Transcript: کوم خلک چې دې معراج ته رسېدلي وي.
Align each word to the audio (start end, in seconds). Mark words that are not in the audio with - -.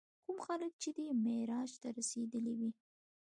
کوم 0.25 0.37
خلک 0.47 0.71
چې 0.81 0.89
دې 0.97 1.07
معراج 1.23 1.71
ته 1.81 1.87
رسېدلي 1.97 2.53
وي. 2.59 2.71